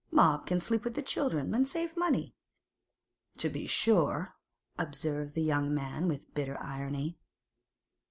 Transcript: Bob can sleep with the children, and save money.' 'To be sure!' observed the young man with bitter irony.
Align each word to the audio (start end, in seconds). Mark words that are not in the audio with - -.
Bob 0.11 0.47
can 0.47 0.59
sleep 0.59 0.83
with 0.83 0.95
the 0.95 1.01
children, 1.03 1.53
and 1.53 1.67
save 1.67 1.95
money.' 1.95 2.33
'To 3.37 3.49
be 3.49 3.67
sure!' 3.67 4.33
observed 4.79 5.35
the 5.35 5.43
young 5.43 5.71
man 5.71 6.07
with 6.07 6.33
bitter 6.33 6.57
irony. 6.59 7.19